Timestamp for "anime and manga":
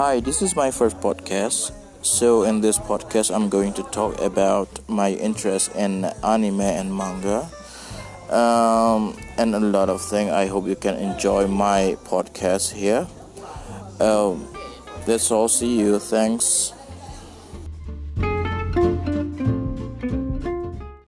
6.24-7.44